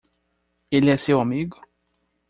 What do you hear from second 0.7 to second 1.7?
Ele é seu amigo?